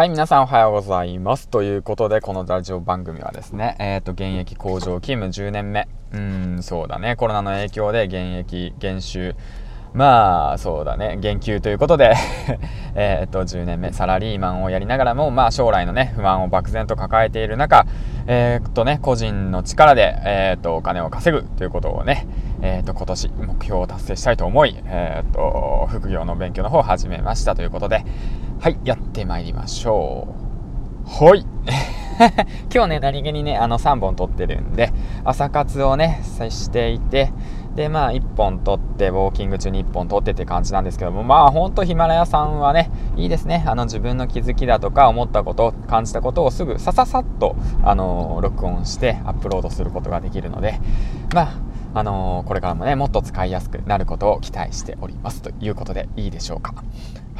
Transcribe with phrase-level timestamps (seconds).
[0.00, 1.46] はい、皆さんおはようございます。
[1.50, 5.88] ということで、このラジオ番組はですね、えっ、ー、と、現役工場勤務10年目。
[6.14, 9.34] うん、そうだね、コロナの影響で現役減収。
[9.92, 12.14] まあ、そうだね、減給ということで
[12.96, 17.84] えっと、10年目、サラリーマンをやりながらも、まあ、将来のね、不安を漠然と抱えている中、
[18.26, 22.26] えー、っとね、個人の力で、えー、っと、お金を稼ぐということをね、
[22.62, 28.04] えー、っと、今年目標を達成したいと思い、えっと、副業の勉強の方を始めましたということで、
[28.60, 30.34] はい、やってまいりましょ
[31.06, 31.24] う。
[31.24, 31.46] はい。
[32.70, 34.92] 今日ね、何気にね、あの3本撮ってるんで、
[35.24, 37.32] 朝活をね、していて、
[37.74, 43.64] で、まあ、1本撮って、ウォーキング中に1本撮ってって感じなんですけども、まあ、ほんとヒマラヤさんはね、いいですね。
[43.66, 50.78] あの、自分の気づきだとか、思ったこと、感じたことをすぐさささっと、あの、録音してアップロードすることができるので、
[51.32, 51.48] まあ、
[51.94, 56.74] あの、これからもね、もっと使いやすくなることを期待しておりますということでいいでしょうか。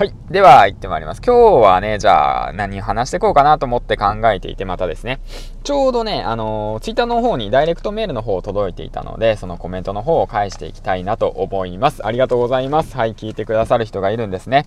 [0.00, 0.14] はい。
[0.30, 1.20] では、行ってまいります。
[1.20, 5.20] 今日はね、じゃあ、何話していこうかなと思って考えていて、またですね、
[5.62, 12.06] ちょうどね、あのー、ツイッターの方にダイレクトメールの方届いていたので、そのコメントの方を返していきたいなと思います。
[12.06, 12.96] ありがとうございます。
[12.96, 14.64] はい、聞いてくださる人がいるんですね。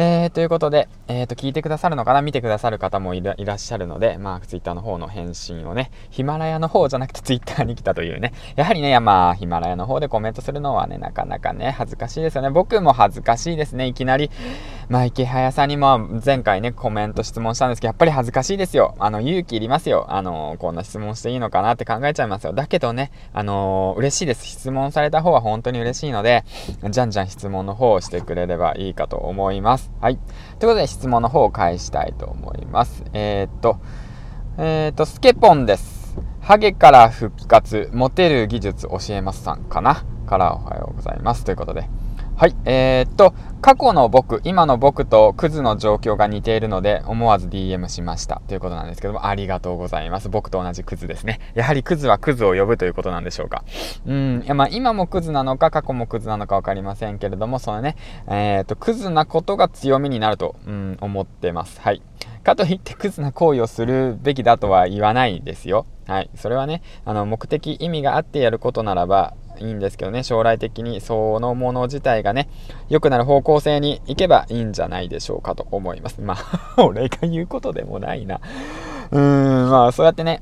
[0.00, 2.22] えー、ということで、えー、と、聞いてくださるのかな？
[2.22, 12.50] 見てくださる方もいらっしゃるので、まあ、ツイッターの方の返信をね、ヒマラヤの方じゃなくてツイッターに来たというね、やはりね、まあ、ヒマラヤの方でコメントするのはね、なかなかね、恥ずかしいですよね。
[12.50, 13.86] 僕も恥ずかしいですね。
[13.88, 14.30] いきなり、
[14.88, 18.94] まあ、池早さんにも前回ね、コメント質問したんですけど、やっぱり恥ずかしいですよ。
[18.98, 20.06] あの、勇気いりますよ。
[20.08, 22.54] あの、こんな質問していいのかなって考えちゃいますよ。
[22.54, 24.46] だけどね、あの嬉しいです。
[24.46, 26.44] 質問された方は本当に嬉しいので、
[26.88, 29.90] じゃんじゃん質問の方をしてくれればいいかと思います。
[30.00, 30.16] はい。
[30.16, 33.04] ということで質問の方を返したいと思います。
[33.12, 33.76] えー、っと、
[34.56, 36.16] えー、っと、スケポンです。
[36.40, 40.02] ハゲから復活、モテる技術教えますさんかな？
[40.26, 41.44] からおはようございます。
[41.44, 41.88] ということで。
[42.38, 50.28] はい、えー、っと、過去の僕、今の僕とクズの状況が似ているので、思わず DM しましたということなんですけども、ありがとうございます。
[50.28, 51.40] 僕と同じクズですね。
[51.54, 53.64] やはりクズはクズを呼ぶということなんでしょうか。
[54.06, 57.96] うん、いやまあ、今もクズなのか、過去もクズなのか分かりませんけれども、そのね、
[58.28, 61.80] えー、っと、クズなことが強みになると、うん、思ってます。
[61.80, 62.02] はい。
[62.38, 65.86] かといってクズな行為をするべきだとは言わないですよ。
[66.06, 66.30] はい。
[66.34, 72.48] それはね、あの、目的、意味があってやることならば、いいんですけどね、将来的にそのもの自体がね、
[72.88, 76.20] 良くなる方向性に行けばいいんじゃないでしょうかと思います。
[76.20, 78.40] まあ、 俺が言うことでもないな。
[79.10, 80.40] うーん、まあ、そうやってね、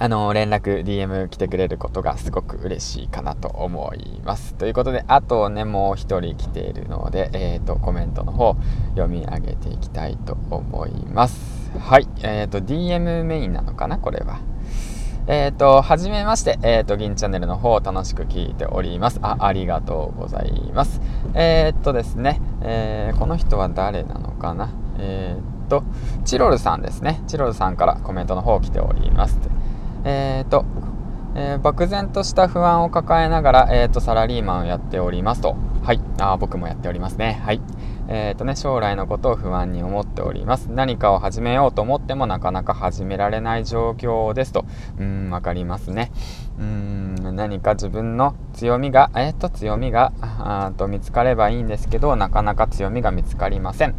[0.00, 4.54] あの、連絡、DM 来てくれることがすごく嬉しいかなと思います。
[4.54, 8.56] ということで、あとね、もう一人来ているので、えっ、ー、と、コメントの方、
[8.90, 11.72] 読み上げていきたいと思います。
[11.80, 12.06] はい。
[12.22, 14.38] えっ、ー、と、DM メインなのかなこれは。
[15.26, 19.18] えっ、ー、と、はじめまして、えっ、ー、と、銀チャンネルの方楽しく聞いております。
[19.22, 21.00] あ、ありがとうございます。
[21.34, 24.70] えっ、ー、とですね、えこの人は誰なのかな？
[24.98, 25.84] えっと、
[26.24, 27.22] チロルさんですね。
[27.26, 29.38] チロルさんからコメントの方来ております。
[30.04, 30.64] えっと、
[31.34, 35.56] えー、漠然とした不安を抱えながら、えーと、サラリーマンをやっておりますと。
[35.82, 36.00] はい。
[36.18, 37.40] あ僕もやっておりますね。
[37.44, 37.60] はい。
[38.08, 40.70] え、ー、とね、将来のことを不安に思っております。
[40.70, 44.64] 何かを始めようと思ってもなかなか始められない状況ですと。
[44.98, 46.10] うん、わかりますね。
[46.58, 53.94] うん、何か自分の強みが、えっ、ー、と、強みが、あと見つかればいいんですけど、なかなか強みが見つかりません。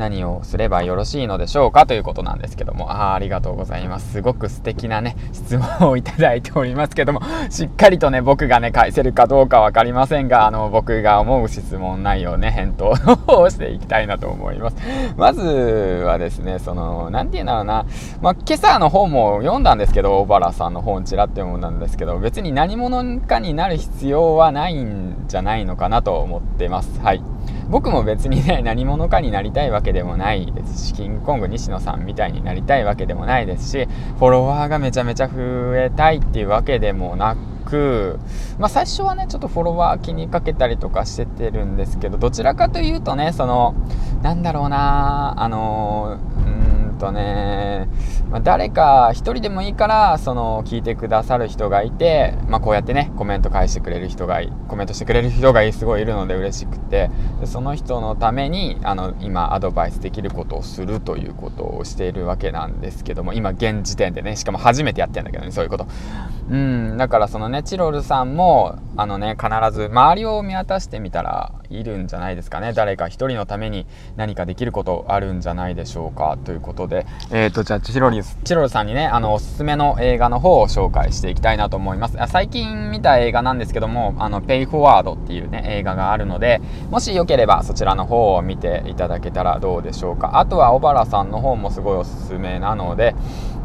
[0.00, 4.12] 何をすればよろしいのでしょうかということなんですけども、あありがとうございます。
[4.14, 12.94] すごく素敵なね、質問をいただいておりますけども、 しっかりとね、僕がね、返せるかどうか分かりませんが、あの、僕が思う質問内容ね、返答
[13.28, 14.76] をしていきたいなと思います。
[15.18, 17.84] まずはですね、その、なんて言うんだろうな、
[18.22, 27.00] まあ、今朝の本も読んだんですけど、小原さんの本ちらって思うんですけど、別に何者かになる必要はないんじゃないのかなと思ってます。
[27.00, 27.22] はい。
[27.68, 33.86] 僕も別にね何者かになりたいわけでもないですしキングコング西野さんみたいになりたいわけでもないですし
[34.18, 38.18] フォロワーがめちゃめちゃ増えたいっていうわけでもなく
[38.58, 43.74] まあ最初はねちょっとフォロワー気にかけたりとかしててるんですけどどちらかというとねその
[44.22, 46.18] なんだろうなあの
[47.00, 47.88] とね、
[48.30, 57.10] まあ、誰か1人でもいいからその聞いてくださる人がいて、まあ、こうやってねコメント返してくれる人がコメントしてくれる人がすごいいるので嬉しくて。
[57.46, 65.86] その人のためにあの今アドバイスできることをするということをしているわけなんですけども今現時点でねしかも初めてやってんだけどねそういうこと。
[66.50, 72.74] うんだからそのねチロルさんもあのね必ず周りを見渡してみたらいるんじゃないですかね。
[72.74, 73.86] 誰か一人のために
[74.16, 76.36] 何かできることあるんじゃないでしょうか。
[76.44, 82.18] ということでえっ、ー、とじゃあチロリチロルさんにねあのおすすめの映画の方を紹介していきたいなと思います。
[82.28, 86.60] 最近見た映画なんですけどもあのペイフォワードっていうね映画があるので
[86.90, 90.38] もしよければそちらの方を見ていただけたらどうでしょうか。
[90.38, 93.14] あとは小原さんの方もすごいおすすめなので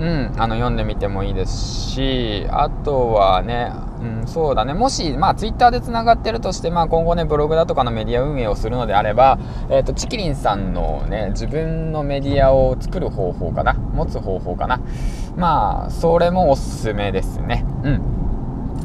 [0.00, 3.70] うん、あの読んでみてもいいですしあとはね、
[4.00, 4.72] うん、そうだね。
[4.72, 9.38] もし、まあ、ツイッターでつながってるとして、まあ、今後ねブログだとかのメディア運営をするのであれば、
[9.68, 13.74] えーと、チキリンさんのね自分のメディアを作る方法かな？
[13.74, 14.80] 持つ方法かな？
[15.36, 17.66] まあそれもおすすめですね。
[17.84, 18.19] うん。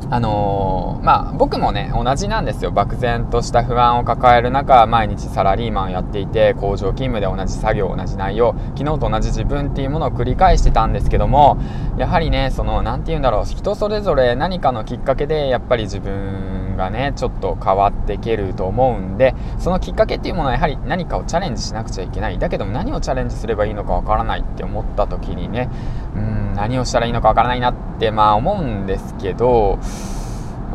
[0.09, 2.71] あのー、まあ僕もね同じなんですよ。
[2.71, 11.57] 漠然とした不安を抱える中毎日サラリーマンをやっていて工場勤務で同じ作業同じ内容昨日と同じ自分っていうものを繰り返してたんですけども
[11.97, 22.39] やはりねその何て言うんだろう人それぞれ何かのきっかけでやっぱり自分がねちょっと変わっていけると思うんでそのきっかけっていうものはやはり何かをチャレンジしなくちゃいけない。
[22.39, 25.69] だけども何をチャレンジすればいいのかわからないって思った時にね
[26.15, 29.79] うん何をしたらいいのかわからないなってまあ思うんですけど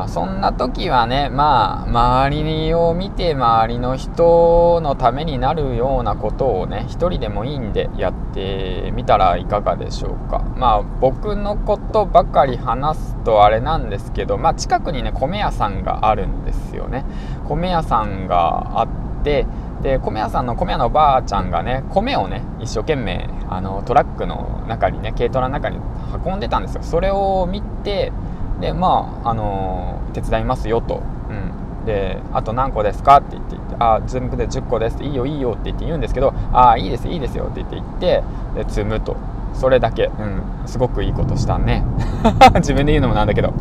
[0.01, 10.39] まあ、そんな時はね、まあ、周りを見て周りの人のためになるようなことをね、一人でもいいんでやってみたらいかがでしょうか。
[10.57, 17.05] まあ、僕のことばかり話すとあれなんですけど、まあ、近くにね、米屋さんがあるんですよね。
[17.47, 19.45] 米屋さんがあって、
[19.83, 25.79] で米屋さんの米屋のおばあちゃんがね米をね一生懸命あのトラックの中にね軽トラの中に
[26.23, 28.13] 運んでたんですよそれを見て
[28.61, 38.23] でまああの、手伝いますよと、うん、であと何個ですかって言ってあ全部で10個ですいいよいいよって言って言うんですけどあいいですいいですよって言って言って
[38.65, 39.17] で積むと。
[39.53, 41.85] それだけ、うん、すごくいいことしたね。
[42.57, 43.53] 自分で言うのもなんだけど。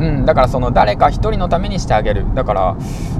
[0.00, 2.24] うん、だからその誰か1人のためにしてあげる。
[2.34, 2.76] だから、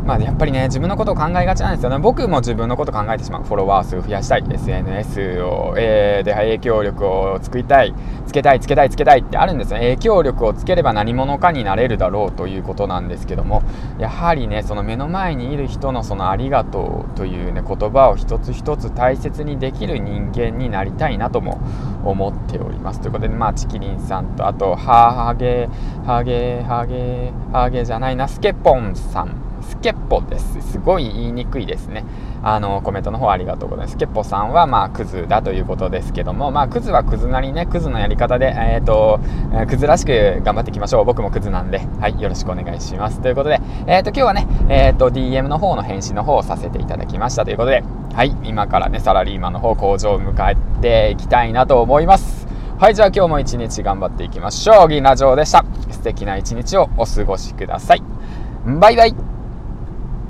[0.07, 1.99] まあ、やっぱりね自分のことを考えがちなんですよね。
[1.99, 3.45] 僕も自分のこと考えてしまう。
[3.45, 4.45] フォロワー数増やしたい。
[4.51, 7.95] SNS を、えー、で影響力を作りたい。
[8.27, 13.63] つけたいつけたいつけたいってあるんですね影響力をつければ何者かになれるだろうということなんですけども。
[13.99, 21.61] やはりねその目の前にいる人のそのありがとうというね言葉を一つ一つ大切にできる人間になりたいなとも
[22.05, 23.01] 思っております。
[23.01, 29.35] ということでまあチキリンさんとあとハーゲーハーゲーハゲハゲじゃないなスケポンさん。
[29.61, 30.63] スケッポです。
[30.63, 32.05] すごい言いにくいですね。
[32.45, 33.95] あのコメントの方ありがとうございます。
[33.95, 36.53] スケッポさんはまあクズだということですけども。
[36.53, 39.19] まあクズはクズなりねクズのやり方でえっ、ー、と
[39.69, 41.05] クズらしく頑張っていきましょう。
[41.05, 41.81] 僕もクズなんで。
[41.99, 43.21] はいよろしくお願いします。
[43.21, 47.45] ということでえっ、ー、と今日はねえっ、ー、と DM の方の返信の方をさせていただきました。
[47.45, 47.83] ということで
[48.15, 52.47] はい今からねサラリーマンの方工場を迎えていきたいなと思います。
[52.79, 54.89] はいじゃあ今日も一日頑張っていきましょう。
[54.89, 55.65] 銀ラジオでした。
[56.01, 58.03] 素敵な一日をお過ごしください。
[58.81, 59.30] バイバイ。